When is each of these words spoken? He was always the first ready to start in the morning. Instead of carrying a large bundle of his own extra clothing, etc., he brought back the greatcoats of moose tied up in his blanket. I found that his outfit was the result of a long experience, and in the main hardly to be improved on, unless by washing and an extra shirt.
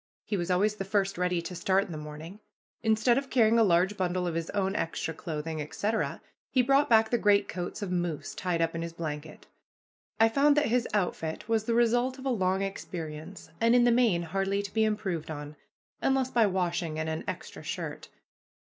He 0.25 0.35
was 0.35 0.49
always 0.49 0.77
the 0.77 0.83
first 0.83 1.15
ready 1.19 1.43
to 1.43 1.53
start 1.53 1.85
in 1.85 1.91
the 1.91 1.95
morning. 1.99 2.39
Instead 2.81 3.19
of 3.19 3.29
carrying 3.29 3.59
a 3.59 3.63
large 3.63 3.97
bundle 3.97 4.25
of 4.25 4.33
his 4.33 4.49
own 4.49 4.75
extra 4.75 5.13
clothing, 5.13 5.61
etc., 5.61 6.23
he 6.49 6.63
brought 6.63 6.89
back 6.89 7.11
the 7.11 7.19
greatcoats 7.19 7.83
of 7.83 7.91
moose 7.91 8.33
tied 8.33 8.63
up 8.63 8.73
in 8.73 8.81
his 8.81 8.93
blanket. 8.93 9.45
I 10.19 10.27
found 10.27 10.57
that 10.57 10.65
his 10.65 10.87
outfit 10.91 11.47
was 11.47 11.65
the 11.65 11.75
result 11.75 12.17
of 12.17 12.25
a 12.25 12.29
long 12.29 12.63
experience, 12.63 13.51
and 13.61 13.75
in 13.75 13.83
the 13.83 13.91
main 13.91 14.23
hardly 14.23 14.63
to 14.63 14.73
be 14.73 14.85
improved 14.85 15.29
on, 15.29 15.55
unless 16.01 16.31
by 16.31 16.47
washing 16.47 16.97
and 16.97 17.07
an 17.07 17.23
extra 17.27 17.61
shirt. 17.61 18.09